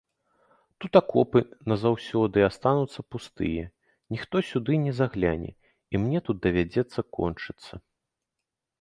Тут 0.83 0.91
акопы 0.99 1.39
назаўсёды 1.71 2.37
астануцца 2.49 2.99
пустыя, 3.17 3.67
ніхто 4.17 4.35
сюды 4.51 4.73
не 4.89 4.93
загляне, 5.03 5.51
і 5.93 6.05
мне 6.07 6.19
тут 6.29 6.37
давядзецца 6.47 6.99
кончыцца. 7.21 7.73